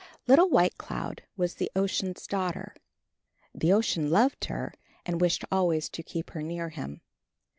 [0.25, 2.75] Little White Cloud was the Ocean's daughter.
[3.53, 4.73] The Ocean loved her,
[5.05, 7.01] and wished always to keep her near him.